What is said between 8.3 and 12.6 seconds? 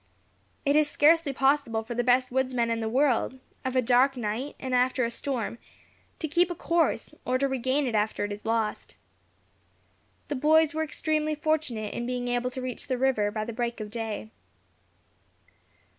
is lost. The boys were extremely fortunate in being able